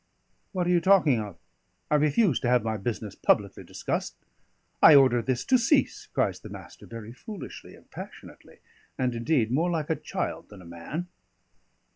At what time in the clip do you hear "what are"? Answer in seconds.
0.51-0.71